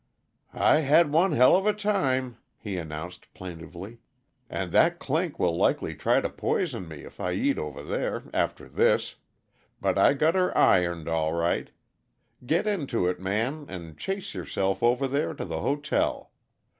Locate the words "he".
2.57-2.75